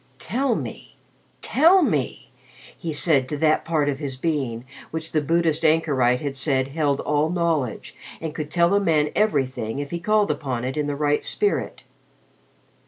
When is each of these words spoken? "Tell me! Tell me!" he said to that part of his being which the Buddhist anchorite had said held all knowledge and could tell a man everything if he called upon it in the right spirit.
"Tell 0.17 0.55
me! 0.55 0.95
Tell 1.43 1.83
me!" 1.83 2.31
he 2.75 2.91
said 2.91 3.29
to 3.29 3.37
that 3.37 3.63
part 3.63 3.87
of 3.87 3.99
his 3.99 4.17
being 4.17 4.65
which 4.89 5.11
the 5.11 5.21
Buddhist 5.21 5.63
anchorite 5.63 6.21
had 6.21 6.35
said 6.35 6.69
held 6.69 7.01
all 7.01 7.29
knowledge 7.29 7.95
and 8.19 8.33
could 8.33 8.49
tell 8.49 8.73
a 8.73 8.79
man 8.79 9.11
everything 9.15 9.77
if 9.77 9.91
he 9.91 9.99
called 9.99 10.31
upon 10.31 10.65
it 10.65 10.75
in 10.75 10.87
the 10.87 10.95
right 10.95 11.23
spirit. 11.23 11.83